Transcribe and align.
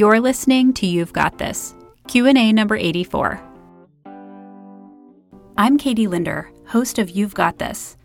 You're 0.00 0.18
listening 0.18 0.72
to 0.72 0.86
You've 0.86 1.12
Got 1.12 1.36
This, 1.36 1.74
Q&A 2.08 2.54
number 2.54 2.74
84. 2.74 3.38
I'm 5.58 5.76
Katie 5.76 6.06
Linder, 6.06 6.50
host 6.66 6.98
of 6.98 7.10
You've 7.10 7.34
Got 7.34 7.58
This. 7.58 7.98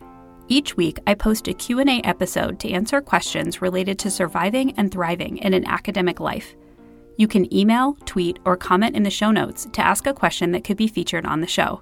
Each 0.50 0.76
week, 0.76 1.00
I 1.08 1.14
post 1.14 1.48
a 1.48 1.54
Q&A 1.54 2.02
episode 2.02 2.60
to 2.60 2.70
answer 2.70 3.00
questions 3.00 3.62
related 3.62 3.98
to 4.00 4.12
surviving 4.12 4.74
and 4.76 4.92
thriving 4.92 5.38
in 5.38 5.54
an 5.54 5.66
academic 5.68 6.20
life. 6.20 6.54
You 7.16 7.30
can 7.30 7.54
email, 7.56 7.94
tweet, 8.04 8.40
or 8.44 8.58
comment 8.58 8.98
in 8.98 9.04
the 9.04 9.10
show 9.10 9.32
notes 9.32 9.66
to 9.72 9.82
ask 9.82 10.06
a 10.06 10.14
question 10.14 10.52
that 10.52 10.66
could 10.66 10.76
be 10.76 10.90
featured 10.90 11.26
on 11.26 11.40
the 11.40 11.48
show. 11.48 11.82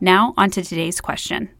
Now, 0.00 0.32
on 0.38 0.48
to 0.52 0.62
today's 0.62 1.02
question. 1.02 1.50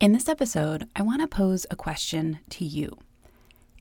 In 0.00 0.12
this 0.12 0.26
episode, 0.26 0.88
I 0.96 1.02
want 1.02 1.20
to 1.20 1.28
pose 1.28 1.66
a 1.70 1.76
question 1.76 2.38
to 2.48 2.64
you. 2.64 2.96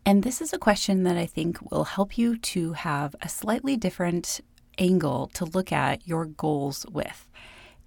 And 0.09 0.23
this 0.23 0.41
is 0.41 0.53
a 0.53 0.57
question 0.57 1.03
that 1.03 1.17
I 1.17 1.27
think 1.27 1.69
will 1.69 1.83
help 1.83 2.17
you 2.17 2.35
to 2.35 2.73
have 2.73 3.15
a 3.21 3.29
slightly 3.29 3.77
different 3.77 4.41
angle 4.79 5.29
to 5.35 5.45
look 5.45 5.71
at 5.71 6.07
your 6.07 6.25
goals 6.25 6.83
with. 6.91 7.29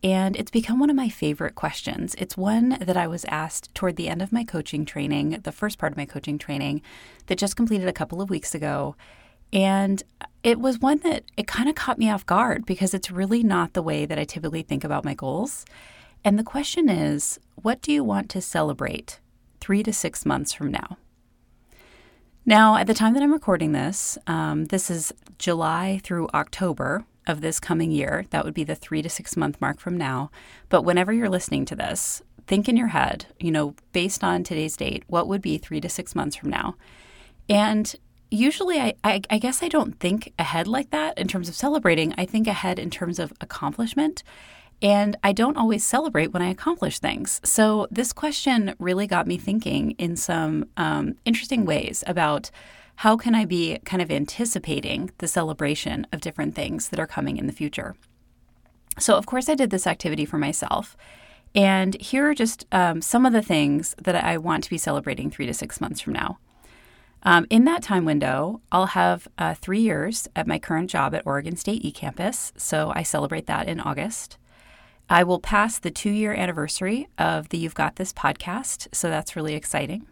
And 0.05 0.37
it's 0.37 0.52
become 0.52 0.78
one 0.78 0.88
of 0.88 0.95
my 0.95 1.09
favorite 1.09 1.56
questions. 1.56 2.14
It's 2.19 2.37
one 2.37 2.78
that 2.80 2.97
I 2.97 3.09
was 3.09 3.24
asked 3.24 3.74
toward 3.74 3.97
the 3.97 4.09
end 4.09 4.23
of 4.23 4.30
my 4.30 4.45
coaching 4.45 4.84
training, 4.84 5.41
the 5.42 5.50
first 5.50 5.78
part 5.78 5.91
of 5.91 5.97
my 5.97 6.05
coaching 6.05 6.38
training 6.38 6.80
that 7.27 7.38
just 7.38 7.56
completed 7.56 7.88
a 7.88 7.92
couple 7.92 8.23
of 8.23 8.30
weeks 8.30 8.55
ago. 8.55 8.95
And 9.52 10.00
it 10.45 10.61
was 10.61 10.78
one 10.78 10.98
that 10.98 11.25
it 11.36 11.48
kind 11.48 11.69
of 11.69 11.75
caught 11.75 11.98
me 11.98 12.09
off 12.09 12.25
guard 12.25 12.64
because 12.66 12.95
it's 12.95 13.11
really 13.11 13.42
not 13.42 13.73
the 13.73 13.83
way 13.83 14.06
that 14.06 14.20
I 14.20 14.23
typically 14.23 14.62
think 14.62 14.84
about 14.84 15.05
my 15.05 15.14
goals. 15.14 15.64
And 16.25 16.39
the 16.39 16.45
question 16.45 16.89
is 16.89 17.41
what 17.56 17.83
do 17.83 17.91
you 17.91 18.05
want 18.05 18.30
to 18.30 18.41
celebrate 18.41 19.19
three 19.61 19.83
to 19.83 19.92
six 19.92 20.25
months 20.25 20.52
from 20.52 20.70
now? 20.70 20.98
Now, 22.45 22.77
at 22.77 22.88
the 22.88 22.95
time 22.95 23.14
that 23.14 23.23
I'm 23.23 23.32
recording 23.32 23.73
this, 23.73 24.19
um, 24.27 24.64
this 24.66 24.91
is 24.91 25.12
July 25.38 26.00
through 26.02 26.28
October 26.34 27.05
of 27.27 27.41
this 27.41 27.61
coming 27.61 27.92
year. 27.92 28.25
That 28.30 28.44
would 28.44 28.55
be 28.55 28.64
the 28.64 28.75
three 28.75 29.00
to 29.00 29.08
six 29.08 29.36
month 29.36 29.61
mark 29.61 29.78
from 29.78 29.97
now. 29.97 30.30
But 30.69 30.83
whenever 30.83 31.12
you're 31.12 31.28
listening 31.28 31.64
to 31.67 31.77
this, 31.77 32.20
think 32.48 32.69
in 32.69 32.77
your 32.77 32.89
head, 32.89 33.27
you 33.39 33.52
know, 33.52 33.77
based 33.92 34.25
on 34.25 34.42
today's 34.42 34.77
date, 34.77 35.05
what 35.06 35.28
would 35.28 35.41
be 35.41 35.56
three 35.56 35.80
to 35.80 35.89
six 35.89 36.17
months 36.17 36.34
from 36.34 36.50
now? 36.50 36.75
And 37.48 37.94
usually 38.30 38.80
I, 38.80 38.95
I, 39.05 39.22
I, 39.30 39.39
guess 39.39 39.62
I 39.62 39.69
don't 39.69 39.98
think 40.00 40.33
ahead 40.39 40.67
like 40.67 40.91
that 40.91 41.19
in 41.19 41.28
terms 41.28 41.48
of 41.48 41.55
celebrating. 41.55 42.12
I 42.19 42.24
think 42.24 42.48
ahead 42.48 42.78
in 42.80 42.91
terms 42.91 43.20
of 43.20 43.33
accomplishment. 43.41 44.24
And 44.83 45.16
I 45.22 45.33
don't 45.33 45.56
always 45.56 45.86
celebrate 45.86 46.33
when 46.33 46.42
I 46.42 46.50
accomplish 46.50 46.98
things. 46.98 47.41
So 47.44 47.86
this 47.91 48.12
question 48.12 48.75
really 48.80 49.06
got 49.06 49.28
me 49.28 49.39
thinking 49.39 49.92
in 49.92 50.16
some 50.16 50.66
um, 50.77 51.14
interesting 51.24 51.64
ways 51.64 52.02
about 52.06 52.50
how 52.97 53.16
can 53.16 53.34
I 53.34 53.44
be 53.44 53.78
kind 53.84 54.02
of 54.02 54.11
anticipating 54.11 55.11
the 55.19 55.28
celebration 55.28 56.06
of 56.12 56.20
different 56.20 56.55
things 56.55 56.89
that 56.89 57.00
are 57.00 57.06
coming 57.06 57.36
in 57.36 57.47
the 57.47 57.52
future. 57.52 57.94
So, 58.98 59.16
of 59.16 59.24
course, 59.24 59.48
I 59.48 59.55
did 59.55 59.70
this 59.70 59.86
activity 59.86 60.27
for 60.27 60.36
myself. 60.36 60.96
And 61.55 62.00
here 62.00 62.28
are 62.28 62.34
just 62.34 62.67
um, 62.72 63.00
some 63.00 63.24
of 63.24 63.33
the 63.33 63.42
things 63.42 63.94
that 64.02 64.14
I 64.17 64.36
want 64.36 64.64
to 64.64 64.70
be 64.70 64.78
celebrating 64.78 65.30
three 65.30 65.46
to 65.46 65.55
six 65.55 65.80
months 65.80 66.00
from 66.00 66.12
now. 66.12 66.39
Um, 67.22 67.46
in 67.50 67.64
that 67.64 67.83
time 67.83 68.05
window, 68.05 68.61
I'll 68.72 68.86
have 68.86 69.28
uh, 69.39 69.55
three 69.55 69.80
years 69.80 70.28
at 70.34 70.46
my 70.46 70.58
current 70.58 70.91
job 70.91 71.14
at 71.14 71.27
Oregon 71.27 71.56
State 71.56 71.83
eCampus, 71.83 72.52
so 72.56 72.92
I 72.94 73.02
celebrate 73.02 73.46
that 73.46 73.69
in 73.69 73.80
August. 73.80 74.39
I 75.12 75.24
will 75.24 75.41
pass 75.41 75.78
the 75.78 75.91
two 75.91 76.08
year 76.08 76.32
anniversary 76.32 77.06
of 77.18 77.50
the 77.50 77.58
You've 77.58 77.74
Got 77.74 77.96
This 77.96 78.14
podcast, 78.14 78.88
so 78.94 79.10
that's 79.10 79.36
really 79.36 79.52
exciting. 79.52 80.06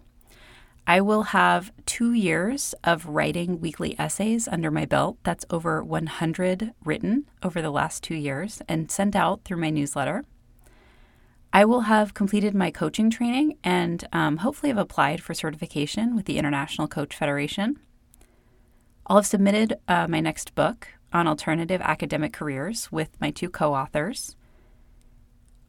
I 0.86 1.00
will 1.00 1.22
have 1.22 1.72
two 1.86 2.12
years 2.12 2.74
of 2.84 3.06
writing 3.06 3.62
weekly 3.62 3.98
essays 3.98 4.46
under 4.46 4.70
my 4.70 4.84
belt. 4.84 5.16
That's 5.22 5.46
over 5.48 5.82
100 5.82 6.74
written 6.84 7.24
over 7.42 7.62
the 7.62 7.70
last 7.70 8.02
two 8.02 8.14
years 8.14 8.60
and 8.68 8.90
sent 8.90 9.16
out 9.16 9.42
through 9.42 9.56
my 9.56 9.70
newsletter. 9.70 10.26
I 11.50 11.64
will 11.64 11.83
have 11.83 12.12
completed 12.12 12.55
my 12.55 12.70
coaching 12.70 13.08
training 13.08 13.56
and 13.64 14.06
um, 14.12 14.36
hopefully 14.36 14.68
have 14.68 14.77
applied 14.77 15.22
for 15.22 15.33
certification 15.33 16.14
with 16.14 16.27
the 16.27 16.36
International 16.36 16.86
Coach 16.86 17.16
Federation. 17.16 17.78
I'll 19.06 19.16
have 19.16 19.27
submitted 19.27 19.78
uh, 19.89 20.08
my 20.08 20.20
next 20.20 20.55
book 20.55 20.89
on 21.10 21.27
alternative 21.27 21.80
academic 21.80 22.34
careers 22.34 22.92
with 22.92 23.18
my 23.18 23.30
two 23.30 23.48
co 23.48 23.72
authors. 23.72 24.36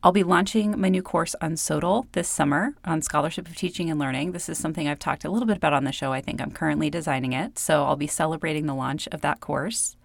I'll 0.03 0.11
be 0.11 0.23
launching 0.23 0.79
my 0.81 0.89
new 0.89 1.03
course 1.03 1.35
on 1.41 1.51
SOTL 1.53 2.07
this 2.13 2.27
summer 2.27 2.73
on 2.83 3.03
Scholarship 3.03 3.47
of 3.47 3.55
Teaching 3.55 3.91
and 3.91 3.99
Learning. 3.99 4.31
This 4.31 4.49
is 4.49 4.57
something 4.57 4.87
I've 4.87 4.97
talked 4.97 5.25
a 5.25 5.29
little 5.29 5.45
bit 5.45 5.57
about 5.57 5.73
on 5.73 5.83
the 5.83 5.91
show. 5.91 6.11
I 6.11 6.21
think 6.21 6.41
I'm 6.41 6.49
currently 6.49 6.89
designing 6.89 7.33
it, 7.33 7.59
so 7.59 7.83
I'll 7.83 7.95
be 7.95 8.07
celebrating 8.07 8.65
the 8.65 8.73
launch 8.73 9.07
of 9.11 9.21
that 9.21 9.41
course. 9.41 9.95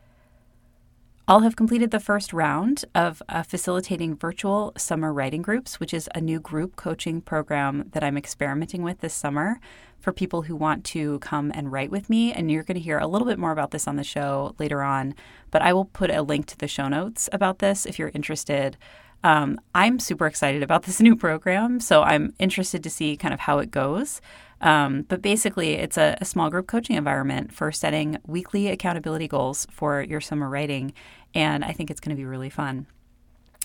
I'll 1.26 1.40
have 1.40 1.56
completed 1.56 1.92
the 1.92 1.98
first 1.98 2.34
round 2.34 2.84
of 2.94 3.22
uh, 3.30 3.42
facilitating 3.42 4.16
virtual 4.16 4.74
summer 4.76 5.14
writing 5.14 5.40
groups, 5.40 5.80
which 5.80 5.94
is 5.94 6.10
a 6.14 6.20
new 6.20 6.40
group 6.40 6.76
coaching 6.76 7.22
program 7.22 7.88
that 7.92 8.04
I'm 8.04 8.18
experimenting 8.18 8.82
with 8.82 9.00
this 9.00 9.14
summer 9.14 9.60
for 9.98 10.12
people 10.12 10.42
who 10.42 10.54
want 10.54 10.84
to 10.84 11.18
come 11.20 11.50
and 11.54 11.72
write 11.72 11.90
with 11.90 12.10
me. 12.10 12.34
And 12.34 12.50
you're 12.50 12.62
going 12.64 12.76
to 12.76 12.84
hear 12.84 12.98
a 12.98 13.06
little 13.06 13.26
bit 13.26 13.38
more 13.38 13.50
about 13.50 13.70
this 13.70 13.88
on 13.88 13.96
the 13.96 14.04
show 14.04 14.54
later 14.58 14.82
on, 14.82 15.14
but 15.50 15.62
I 15.62 15.72
will 15.72 15.86
put 15.86 16.10
a 16.10 16.20
link 16.20 16.46
to 16.46 16.58
the 16.58 16.68
show 16.68 16.86
notes 16.86 17.30
about 17.32 17.60
this 17.60 17.86
if 17.86 17.98
you're 17.98 18.12
interested. 18.14 18.76
Um, 19.24 19.60
I'm 19.74 19.98
super 19.98 20.26
excited 20.26 20.62
about 20.62 20.84
this 20.84 21.00
new 21.06 21.16
program, 21.16 21.80
so 21.80 22.02
I'm 22.02 22.34
interested 22.38 22.82
to 22.84 22.90
see 22.90 23.16
kind 23.16 23.34
of 23.34 23.40
how 23.40 23.58
it 23.58 23.70
goes. 23.70 24.20
Um, 24.60 25.02
but 25.02 25.20
basically, 25.20 25.74
it's 25.74 25.98
a, 25.98 26.16
a, 26.20 26.24
small 26.24 26.48
group 26.48 26.66
coaching 26.66 26.96
environment 26.96 27.52
for 27.52 27.70
setting 27.70 28.16
weekly 28.26 28.68
accountability 28.68 29.28
goals 29.28 29.66
for 29.70 30.00
your 30.00 30.20
summer 30.20 30.48
writing. 30.48 30.94
And 31.34 31.62
I 31.62 31.72
think 31.72 31.90
it's 31.90 32.00
going 32.00 32.16
to 32.16 32.20
be 32.20 32.24
really 32.24 32.48
fun. 32.48 32.86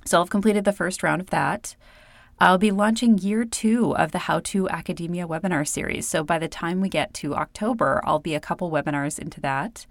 So 0.03 0.19
I've 0.19 0.29
completed 0.29 0.65
the 0.65 0.73
first 0.73 1.01
round 1.01 1.21
of 1.21 1.29
that. 1.29 1.75
I'll 2.39 2.57
be 2.57 2.71
launching 2.71 3.19
year 3.19 3.45
two 3.45 3.95
of 3.95 4.11
the 4.11 4.19
How 4.19 4.39
to 4.39 4.67
Academia 4.67 5.27
webinar 5.27 5.65
series. 5.65 6.07
So 6.07 6.23
by 6.23 6.39
the 6.39 6.47
time 6.47 6.81
we 6.81 6.89
get 6.89 7.13
to 7.15 7.35
October, 7.35 8.01
I'll 8.03 8.19
be 8.19 8.33
a 8.33 8.39
couple 8.39 8.71
webinars 8.71 9.19
into 9.19 9.39
that. 9.41 9.85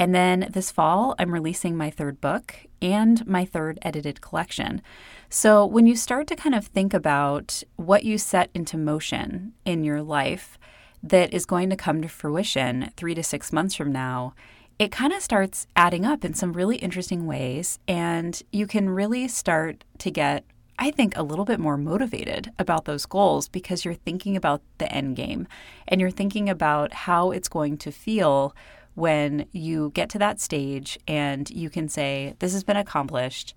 And 0.00 0.14
then 0.14 0.48
this 0.50 0.70
fall, 0.70 1.14
I'm 1.18 1.34
releasing 1.34 1.76
my 1.76 1.90
third 1.90 2.22
book 2.22 2.54
and 2.80 3.24
my 3.26 3.44
third 3.44 3.78
edited 3.82 4.22
collection. 4.22 4.80
So 5.28 5.66
when 5.66 5.86
you 5.86 5.94
start 5.94 6.26
to 6.28 6.36
kind 6.36 6.54
of 6.54 6.66
think 6.66 6.94
about 6.94 7.62
what 7.76 8.02
you 8.02 8.16
set 8.16 8.48
into 8.54 8.78
motion 8.78 9.52
in 9.66 9.84
your 9.84 10.00
life 10.00 10.58
that 11.02 11.34
is 11.34 11.44
going 11.44 11.68
to 11.68 11.76
come 11.76 12.00
to 12.00 12.08
fruition 12.08 12.90
three 12.96 13.14
to 13.14 13.22
six 13.22 13.52
months 13.52 13.74
from 13.74 13.92
now, 13.92 14.32
it 14.78 14.90
kind 14.90 15.12
of 15.12 15.20
starts 15.20 15.66
adding 15.76 16.06
up 16.06 16.24
in 16.24 16.32
some 16.32 16.54
really 16.54 16.76
interesting 16.76 17.26
ways. 17.26 17.78
And 17.86 18.42
you 18.50 18.66
can 18.66 18.88
really 18.88 19.28
start 19.28 19.84
to 19.98 20.10
get 20.10 20.44
I 20.82 20.90
think, 20.90 21.14
a 21.14 21.22
little 21.22 21.44
bit 21.44 21.60
more 21.60 21.76
motivated 21.76 22.52
about 22.58 22.86
those 22.86 23.04
goals 23.04 23.50
because 23.50 23.84
you're 23.84 23.92
thinking 23.92 24.34
about 24.34 24.62
the 24.78 24.90
end 24.90 25.14
game 25.14 25.46
and 25.86 26.00
you're 26.00 26.10
thinking 26.10 26.48
about 26.48 26.94
how 26.94 27.32
it's 27.32 27.50
going 27.50 27.76
to 27.76 27.92
feel 27.92 28.56
when 29.00 29.46
you 29.50 29.90
get 29.94 30.10
to 30.10 30.18
that 30.18 30.38
stage 30.38 30.98
and 31.08 31.50
you 31.50 31.70
can 31.70 31.88
say, 31.88 32.34
This 32.38 32.52
has 32.52 32.62
been 32.62 32.76
accomplished. 32.76 33.54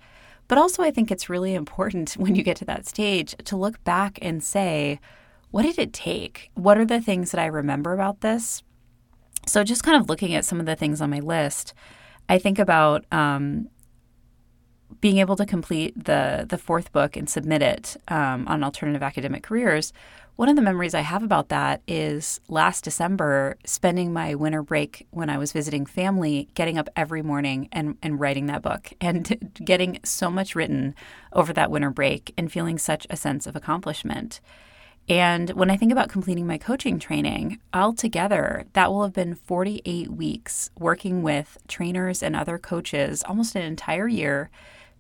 But 0.48 0.58
also, 0.58 0.84
I 0.84 0.92
think 0.92 1.12
it's 1.12 1.30
really 1.30 1.54
important 1.54 2.14
when 2.18 2.36
you 2.36 2.44
get 2.44 2.58
to 2.58 2.66
that 2.66 2.88
stage 2.88 3.36
to 3.46 3.58
look 3.58 3.84
back 3.84 4.18
and 4.22 4.44
say, 4.44 5.00
What 5.52 5.64
did 5.64 5.78
it 5.78 5.94
take? 5.94 6.50
What 6.56 6.78
are 6.78 6.86
the 6.86 7.02
things 7.02 7.32
that 7.32 7.42
I 7.42 7.46
remember 7.46 7.94
about 7.94 8.22
this? 8.22 8.64
So, 9.46 9.64
just 9.64 9.84
kind 9.84 10.02
of 10.02 10.10
looking 10.10 10.34
at 10.34 10.46
some 10.46 10.60
of 10.60 10.66
the 10.66 10.76
things 10.76 11.02
on 11.02 11.10
my 11.10 11.20
list, 11.20 11.74
I 12.30 12.40
think 12.40 12.58
about 12.58 13.06
um, 13.12 13.68
being 15.02 15.18
able 15.18 15.36
to 15.36 15.46
complete 15.46 16.06
the 16.06 16.46
the 16.48 16.58
fourth 16.58 16.92
book 16.92 17.16
and 17.16 17.30
submit 17.30 17.62
it 17.62 17.98
um, 18.08 18.48
on 18.48 18.64
alternative 18.64 19.04
academic 19.04 19.44
careers 19.44 19.94
one 20.36 20.50
of 20.50 20.56
the 20.56 20.64
memories 20.64 20.96
I 20.96 21.02
have 21.02 21.22
about 21.22 21.50
that 21.50 21.84
is 21.88 22.42
last 22.48 22.84
December, 22.84 23.56
spending 23.66 24.12
my 24.12 24.34
winter 24.34 24.64
break 24.64 25.06
when 25.12 25.30
I 25.30 25.38
was 25.38 25.52
visiting 25.52 25.86
family, 25.86 26.48
getting 26.56 26.80
up 26.80 26.90
every 26.96 27.22
morning 27.22 27.70
and, 27.72 27.98
and 28.02 28.20
writing 28.20 28.48
that 28.48 28.64
book 28.64 28.94
and 29.00 29.52
getting 29.64 30.00
so 30.04 30.32
much 30.32 30.56
written 30.56 30.96
over 31.34 31.54
that 31.54 31.70
winter 31.70 31.92
break 31.92 32.34
and 32.36 32.52
feeling 32.52 32.80
such 32.80 33.06
a 33.12 33.16
sense 33.16 33.46
of 33.46 33.56
accomplishment. 33.56 34.42
And 35.08 35.52
when 35.52 35.70
I 35.70 35.78
think 35.78 35.92
about 35.92 36.10
completing 36.10 36.48
my 36.48 36.58
coaching 36.58 36.98
training, 36.98 37.60
altogether, 37.72 38.66
that 38.74 38.90
will 38.90 39.04
have 39.04 39.14
been 39.14 39.36
48 39.36 40.10
weeks 40.10 40.72
working 40.80 41.22
with 41.22 41.60
trainers 41.68 42.24
and 42.24 42.36
other 42.36 42.58
coaches, 42.58 43.22
almost 43.28 43.56
an 43.56 43.62
entire 43.62 44.08
year 44.08 44.50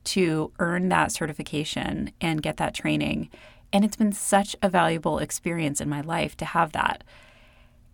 to 0.05 0.51
earn 0.59 0.89
that 0.89 1.11
certification 1.11 2.11
and 2.19 2.41
get 2.41 2.57
that 2.57 2.73
training. 2.73 3.29
And 3.71 3.83
it's 3.83 3.95
been 3.95 4.11
such 4.11 4.55
a 4.61 4.69
valuable 4.69 5.19
experience 5.19 5.81
in 5.81 5.89
my 5.89 6.01
life 6.01 6.37
to 6.37 6.45
have 6.45 6.71
that. 6.73 7.03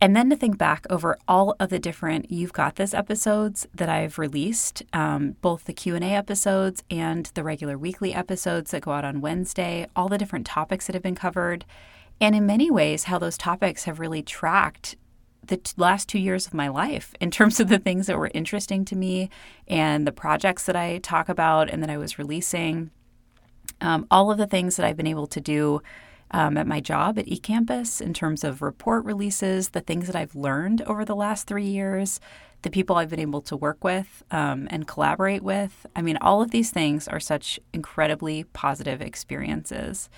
And 0.02 0.16
then 0.16 0.30
to 0.30 0.36
think 0.36 0.58
back 0.58 0.86
over 0.90 1.18
all 1.28 1.56
of 1.60 1.70
the 1.70 1.80
different 1.80 2.32
You've 2.32 2.54
Got 2.54 2.76
This 2.76 2.94
episodes 2.94 3.68
that 3.76 3.90
I've 3.90 4.18
released, 4.18 4.82
um, 4.94 5.36
both 5.42 5.66
the 5.66 5.74
Q&A 5.74 6.00
episodes 6.00 6.84
and 6.90 7.26
the 7.34 7.44
regular 7.44 7.78
weekly 7.78 8.14
episodes 8.14 8.72
that 8.72 8.84
go 8.84 8.92
out 8.92 9.04
on 9.04 9.20
Wednesday, 9.20 9.88
all 9.98 10.08
the 10.08 10.18
different 10.18 10.46
topics 10.46 10.88
that 10.88 10.94
have 10.94 11.04
been 11.04 11.16
covered, 11.16 11.66
and 12.22 12.34
in 12.34 12.46
many 12.46 12.72
ways 12.72 13.06
how 13.06 13.20
those 13.20 13.38
topics 13.38 13.84
have 13.84 14.00
really 14.00 14.24
tracked 14.24 14.96
the 15.50 15.58
t- 15.58 15.74
last 15.78 16.08
two 16.08 16.20
years 16.20 16.48
of 16.48 16.54
my 16.54 16.68
life 16.68 17.14
in 17.20 17.30
terms 17.30 17.60
of 17.60 17.68
the 17.70 17.78
things 17.78 18.08
that 18.08 18.18
were 18.18 18.32
interesting 18.34 18.86
to 18.86 18.96
me 18.96 19.30
and 19.68 20.08
the 20.08 20.12
projects 20.12 20.66
that 20.66 20.76
I 20.76 21.00
talk 21.00 21.30
about 21.30 21.70
and 21.70 21.84
that 21.84 21.90
I 21.90 21.98
was 21.98 22.18
releasing. 22.18 22.92
Um, 23.82 24.08
all 24.10 24.32
of 24.32 24.38
the 24.38 24.48
things 24.48 24.78
that 24.78 24.86
I've 24.86 24.98
been 24.98 25.08
able 25.08 25.28
to 25.28 25.42
do 25.42 25.82
um, 26.32 26.58
at 26.58 26.68
my 26.68 26.80
job 26.80 27.18
at 27.18 27.26
eCampus 27.26 28.02
in 28.02 28.14
terms 28.14 28.44
of 28.44 28.62
report 28.62 29.04
releases, 29.06 29.70
the 29.70 29.82
things 29.82 30.08
that 30.08 30.16
I've 30.16 30.36
learned 30.36 30.82
over 30.84 31.04
the 31.04 31.16
last 31.16 31.48
three 31.48 31.66
years, 31.66 32.20
the 32.62 32.70
people 32.70 32.98
I've 32.98 33.10
been 33.10 33.20
able 33.20 33.42
to 33.44 33.56
work 33.56 33.84
with 33.84 34.24
um, 34.32 34.68
and 34.70 34.88
collaborate 34.88 35.44
with. 35.44 35.86
I 35.96 36.02
mean, 36.02 36.18
all 36.18 36.42
of 36.42 36.52
these 36.52 36.72
things 36.72 37.08
are 37.08 37.20
such 37.20 37.60
incredibly 37.74 38.44
positive 38.44 39.02
experiences. 39.02 40.10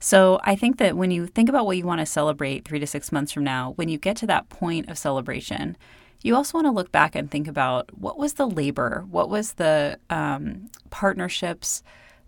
So 0.00 0.40
I 0.44 0.56
think 0.56 0.78
that 0.78 0.96
when 0.96 1.10
you 1.10 1.26
think 1.26 1.50
about 1.50 1.66
what 1.66 1.76
you 1.76 1.84
want 1.84 2.00
to 2.00 2.06
celebrate 2.06 2.64
three 2.64 2.80
to 2.80 2.86
six 2.86 3.12
months 3.12 3.32
from 3.32 3.44
now, 3.44 3.72
when 3.76 3.90
you 3.90 3.98
get 3.98 4.16
to 4.16 4.26
that 4.28 4.48
point 4.48 4.88
of 4.88 4.96
celebration, 4.96 5.76
you 6.22 6.34
also 6.34 6.56
want 6.56 6.66
to 6.66 6.72
look 6.72 6.90
back 6.90 7.14
and 7.14 7.30
think 7.30 7.46
about 7.46 7.98
what 7.98 8.18
was 8.18 8.34
the 8.34 8.48
labor, 8.48 9.04
what 9.10 9.28
was 9.28 9.54
the 9.54 9.98
um, 10.08 10.70
partnerships, 10.88 11.82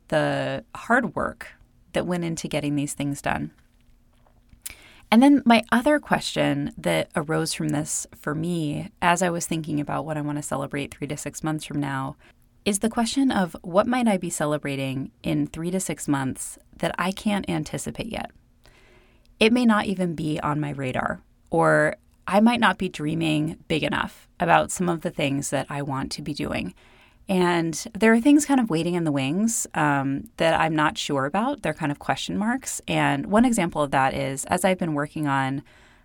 the 0.09 0.65
hard 0.75 1.15
work 1.15 1.49
that 1.95 2.07
went 2.07 2.25
into 2.25 2.47
getting 2.47 2.77
these 2.77 2.93
things 2.93 3.23
done. 3.23 3.53
And 5.11 5.23
then 5.23 5.43
my 5.45 5.63
other 5.73 5.99
question 5.99 6.73
that 6.79 7.11
arose 7.17 7.53
from 7.53 7.71
this 7.71 8.07
for 8.19 8.35
me 8.35 8.91
as 9.03 9.23
I 9.23 9.31
was 9.31 9.47
thinking 9.47 9.81
about 9.81 10.07
what 10.07 10.17
I 10.17 10.23
want 10.23 10.39
to 10.39 10.43
celebrate 10.43 10.95
three 10.95 11.07
to 11.07 11.17
six 11.17 11.43
months 11.43 11.65
from 11.65 11.81
now 11.81 12.17
is 12.64 12.79
the 12.79 12.88
question 12.88 13.31
of 13.31 13.56
what 13.62 13.87
might 13.87 14.06
I 14.06 14.17
be 14.17 14.31
celebrating 14.31 15.11
in 15.23 15.47
three 15.47 15.70
to 15.70 15.81
six 15.81 16.06
months 16.06 16.59
that 16.76 16.94
I 16.99 17.11
can't 17.12 17.49
anticipate 17.49 18.06
yet. 18.06 18.31
It 19.41 19.53
may 19.53 19.67
not 19.67 19.87
even 19.87 20.14
be 20.14 20.38
on 20.41 20.61
my 20.61 20.70
radar, 20.70 21.20
or 21.50 21.97
I 22.26 22.41
might 22.41 22.61
not 22.61 22.79
be 22.79 22.88
dreaming 22.88 23.59
big 23.67 23.82
enough 23.82 24.29
about 24.38 24.70
some 24.70 24.88
of 24.88 25.00
the 25.00 25.11
things 25.11 25.50
that 25.50 25.67
I 25.69 25.82
want 25.82 26.12
to 26.12 26.23
be 26.23 26.35
doing. 26.35 26.75
And 27.29 27.85
there 27.94 28.12
are 28.12 28.20
things 28.20 28.47
kind 28.47 28.61
of 28.61 28.70
waiting 28.70 28.94
in 28.94 29.05
the 29.05 29.12
wings 29.12 29.67
um, 29.75 30.29
that 30.37 30.58
I'm 30.58 30.75
not 30.75 30.99
sure 30.99 31.25
about. 31.26 31.62
They're 31.62 31.75
kind 31.75 31.93
of 31.93 31.99
question 31.99 32.37
marks. 32.37 32.81
And 32.87 33.26
one 33.26 33.44
example 33.44 33.82
of 33.82 33.91
that 33.93 34.15
is 34.15 34.44
as 34.47 34.65
I've 34.65 34.79
been 34.79 34.94
working 34.94 35.26
on 35.26 35.62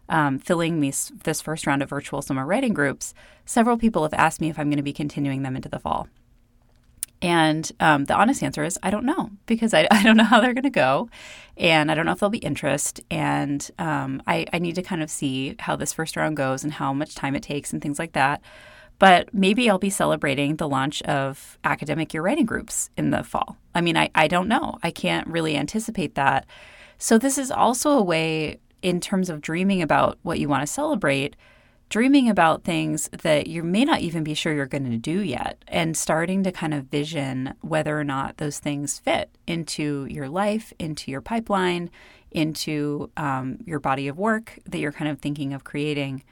um, 0.09 0.39
filling 0.39 0.79
these, 0.79 1.11
this 1.23 1.41
first 1.41 1.67
round 1.67 1.81
of 1.81 1.89
virtual 1.89 2.21
summer 2.21 2.45
writing 2.45 2.73
groups, 2.73 3.13
several 3.45 3.77
people 3.77 4.03
have 4.03 4.13
asked 4.13 4.41
me 4.41 4.49
if 4.49 4.57
I'm 4.57 4.69
going 4.69 4.77
to 4.77 4.83
be 4.83 4.93
continuing 4.93 5.43
them 5.43 5.55
into 5.55 5.69
the 5.69 5.79
fall. 5.79 6.07
And 7.21 7.71
um, 7.79 8.05
the 8.05 8.15
honest 8.15 8.43
answer 8.43 8.63
is 8.63 8.77
I 8.83 8.91
don't 8.91 9.05
know 9.05 9.31
because 9.45 9.73
I, 9.73 9.87
I 9.91 10.03
don't 10.03 10.17
know 10.17 10.23
how 10.23 10.39
they're 10.39 10.53
going 10.53 10.63
to 10.63 10.69
go. 10.69 11.09
And 11.57 11.91
I 11.91 11.95
don't 11.95 12.05
know 12.05 12.11
if 12.11 12.19
there'll 12.19 12.29
be 12.29 12.37
interest. 12.39 13.01
And 13.09 13.69
um, 13.79 14.21
I, 14.27 14.45
I 14.53 14.59
need 14.59 14.75
to 14.75 14.83
kind 14.83 15.01
of 15.01 15.09
see 15.09 15.55
how 15.59 15.75
this 15.75 15.93
first 15.93 16.15
round 16.15 16.37
goes 16.37 16.63
and 16.63 16.73
how 16.73 16.93
much 16.93 17.15
time 17.15 17.35
it 17.35 17.43
takes 17.43 17.73
and 17.73 17.81
things 17.81 17.99
like 17.99 18.13
that. 18.13 18.41
But 18.99 19.33
maybe 19.33 19.69
I'll 19.69 19.77
be 19.77 19.89
celebrating 19.89 20.55
the 20.55 20.67
launch 20.67 21.01
of 21.03 21.57
academic 21.63 22.13
year 22.13 22.23
writing 22.23 22.45
groups 22.45 22.89
in 22.97 23.11
the 23.11 23.23
fall. 23.23 23.57
I 23.75 23.81
mean, 23.81 23.95
I, 23.95 24.09
I 24.15 24.27
don't 24.27 24.47
know. 24.47 24.79
I 24.81 24.91
can't 24.91 25.27
really 25.27 25.55
anticipate 25.55 26.15
that. 26.15 26.45
So, 26.97 27.19
this 27.19 27.37
is 27.37 27.51
also 27.51 27.91
a 27.91 28.01
way, 28.01 28.59
in 28.81 28.99
terms 28.99 29.29
of 29.29 29.39
dreaming 29.39 29.83
about 29.83 30.17
what 30.23 30.39
you 30.39 30.49
want 30.49 30.63
to 30.63 30.67
celebrate, 30.67 31.35
dreaming 31.89 32.29
about 32.29 32.63
things 32.63 33.09
that 33.21 33.47
you 33.47 33.63
may 33.63 33.85
not 33.85 34.01
even 34.01 34.23
be 34.23 34.33
sure 34.33 34.53
you're 34.53 34.65
going 34.65 34.89
to 34.89 34.97
do 34.97 35.19
yet, 35.21 35.63
and 35.67 35.95
starting 35.95 36.43
to 36.43 36.51
kind 36.51 36.73
of 36.73 36.85
vision 36.85 37.53
whether 37.61 37.97
or 37.97 38.03
not 38.03 38.37
those 38.37 38.59
things 38.59 38.99
fit 38.99 39.29
into 39.45 40.05
your 40.09 40.27
life, 40.27 40.73
into 40.79 41.11
your 41.11 41.21
pipeline, 41.21 41.89
into 42.31 43.09
um, 43.15 43.57
your 43.65 43.79
body 43.79 44.07
of 44.07 44.17
work 44.17 44.59
that 44.65 44.79
you're 44.79 44.91
kind 44.91 45.09
of 45.09 45.19
thinking 45.19 45.53
of 45.53 45.63
creating. 45.63 46.23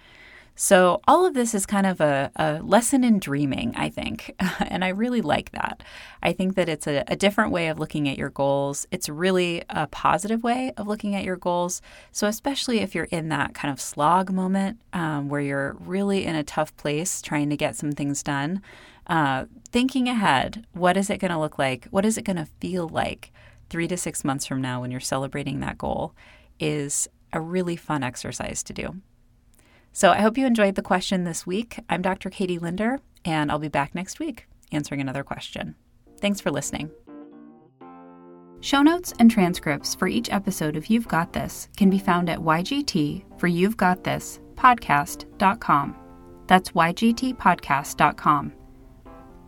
So, 0.58 1.02
all 1.06 1.26
of 1.26 1.34
this 1.34 1.54
is 1.54 1.66
kind 1.66 1.86
of 1.86 2.00
a, 2.00 2.32
a 2.38 2.60
lesson 2.64 3.04
in 3.04 3.20
dreaming, 3.20 3.74
I 3.76 3.90
think. 3.90 4.34
and 4.60 4.86
I 4.86 4.90
really 4.90 5.22
like 5.22 5.52
that. 5.52 5.84
I 6.24 6.32
think 6.32 6.56
that 6.56 6.70
it's 6.70 6.88
a, 6.88 7.04
a, 7.08 7.16
different 7.18 7.52
way 7.52 7.68
of 7.68 7.78
looking 7.78 8.08
at 8.08 8.18
your 8.18 8.30
goals. 8.30 8.88
It's 8.90 9.10
really 9.10 9.64
a 9.70 9.88
positive 9.88 10.44
way 10.44 10.72
of 10.78 10.88
looking 10.88 11.14
at 11.14 11.26
your 11.26 11.36
goals. 11.36 11.82
So, 12.14 12.26
especially 12.28 12.80
if 12.80 12.96
you're 12.96 13.06
in 13.06 13.28
that 13.30 13.54
kind 13.54 13.72
of 13.72 13.82
slog 13.82 14.32
moment 14.32 14.80
um, 14.94 15.28
where 15.28 15.42
you're 15.42 15.76
really 15.82 16.26
in 16.26 16.36
a 16.36 16.44
tough 16.44 16.76
place 16.78 17.22
trying 17.22 17.50
to 17.50 17.58
get 17.58 17.76
some 17.76 17.92
things 17.92 18.24
done, 18.24 18.62
uh, 19.08 19.46
thinking 19.72 20.08
ahead 20.08 20.66
what 20.72 20.96
is 20.96 21.10
it 21.10 21.20
going 21.20 21.32
to 21.32 21.40
look 21.40 21.60
like? 21.60 21.86
What 21.92 22.06
is 22.06 22.18
it 22.18 22.24
going 22.24 22.38
to 22.38 22.48
feel 22.62 22.88
like 22.88 23.34
three 23.70 23.88
to 23.90 23.98
six 23.98 24.24
months 24.24 24.46
from 24.46 24.62
now 24.62 24.82
when 24.82 24.92
you're 24.92 25.00
celebrating 25.02 25.60
that 25.60 25.78
goal 25.78 26.14
is 26.60 27.10
a 27.34 27.42
really 27.42 27.76
fun 27.76 28.04
exercise 28.04 28.64
to 28.64 28.74
do. 28.74 28.96
So 29.96 30.12
I 30.12 30.20
hope 30.20 30.38
you 30.38 30.46
enjoyed 30.46 30.76
the 30.76 30.82
question 30.82 31.24
this 31.24 31.48
week. 31.48 31.80
I'm 31.90 32.02
Dr. 32.02 32.30
Katie 32.30 32.60
Linder, 32.60 33.00
and 33.24 33.50
I'll 33.50 33.60
be 33.60 33.70
back 33.70 33.96
next 33.96 34.20
week 34.20 34.46
answering 34.74 35.00
another 35.00 35.24
question. 35.24 35.74
Thanks 36.20 36.42
for 36.42 36.52
listening. 36.52 36.92
Show 38.60 38.82
notes 38.82 39.14
and 39.20 39.32
transcripts 39.32 39.96
for 39.96 40.10
each 40.10 40.30
episode 40.34 40.76
of 40.76 40.88
You've 40.88 41.08
Got 41.08 41.32
This 41.32 41.70
can 41.78 41.90
be 41.90 41.98
found 41.98 42.30
at 42.30 42.40
YGT 42.40 43.40
for 43.40 43.48
You've 43.48 43.78
Got 43.78 44.04
This 44.04 44.42
podcast.com. 44.56 45.96
That's 46.48 46.72
YGTpodcast.com. 46.72 48.54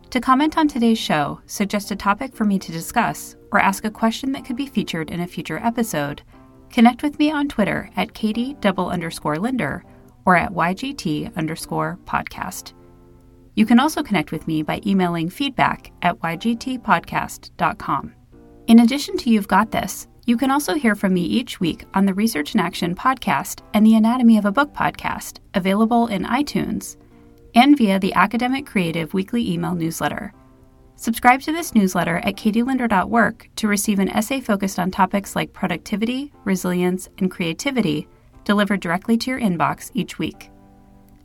To 0.08 0.20
comment 0.20 0.56
on 0.56 0.66
today's 0.66 0.98
show, 0.98 1.42
suggest 1.44 1.90
a 1.90 1.96
topic 1.96 2.34
for 2.34 2.46
me 2.46 2.58
to 2.58 2.72
discuss, 2.72 3.36
or 3.52 3.60
ask 3.60 3.84
a 3.84 3.90
question 3.90 4.32
that 4.32 4.46
could 4.46 4.56
be 4.56 4.66
featured 4.66 5.10
in 5.10 5.20
a 5.20 5.26
future 5.26 5.60
episode, 5.62 6.22
connect 6.70 7.02
with 7.02 7.18
me 7.18 7.30
on 7.30 7.48
Twitter 7.48 7.90
at 7.96 8.14
Katie 8.14 8.56
double 8.62 8.88
underscore 8.88 9.36
Linder 9.36 9.84
or 10.28 10.36
at 10.36 10.52
YGT 10.52 11.34
underscore 11.38 11.98
podcast. 12.04 12.74
You 13.54 13.64
can 13.64 13.80
also 13.80 14.02
connect 14.02 14.30
with 14.30 14.46
me 14.46 14.62
by 14.62 14.82
emailing 14.84 15.30
feedback 15.30 15.90
at 16.02 16.18
ygtpodcast.com. 16.18 18.14
In 18.66 18.80
addition 18.80 19.16
to 19.16 19.30
You've 19.30 19.48
Got 19.48 19.70
This, 19.70 20.06
you 20.26 20.36
can 20.36 20.50
also 20.50 20.74
hear 20.74 20.94
from 20.94 21.14
me 21.14 21.22
each 21.22 21.60
week 21.60 21.86
on 21.94 22.04
the 22.04 22.12
Research 22.12 22.54
in 22.54 22.60
Action 22.60 22.94
podcast 22.94 23.62
and 23.72 23.86
the 23.86 23.94
Anatomy 23.94 24.36
of 24.36 24.44
a 24.44 24.52
Book 24.52 24.74
podcast, 24.74 25.38
available 25.54 26.08
in 26.08 26.24
iTunes, 26.24 26.98
and 27.54 27.78
via 27.78 27.98
the 27.98 28.12
Academic 28.12 28.66
Creative 28.66 29.14
weekly 29.14 29.50
email 29.50 29.74
newsletter. 29.74 30.34
Subscribe 30.96 31.40
to 31.40 31.52
this 31.52 31.74
newsletter 31.74 32.18
at 32.18 32.36
katielinder.work 32.36 33.48
to 33.56 33.66
receive 33.66 33.98
an 33.98 34.10
essay 34.10 34.40
focused 34.42 34.78
on 34.78 34.90
topics 34.90 35.34
like 35.34 35.54
productivity, 35.54 36.34
resilience, 36.44 37.08
and 37.16 37.30
creativity 37.30 38.06
delivered 38.48 38.80
directly 38.80 39.18
to 39.18 39.30
your 39.30 39.38
inbox 39.38 39.90
each 39.92 40.18
week. 40.18 40.50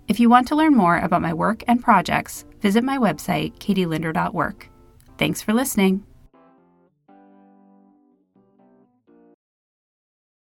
If 0.09 0.19
you 0.19 0.29
want 0.29 0.45
to 0.49 0.57
learn 0.57 0.75
more 0.75 0.97
about 0.97 1.21
my 1.21 1.33
work 1.33 1.63
and 1.69 1.81
projects, 1.81 2.43
visit 2.59 2.83
my 2.83 2.97
website, 2.97 3.57
katielinder.work. 3.59 4.69
Thanks 5.17 5.41
for 5.41 5.53
listening. 5.53 6.05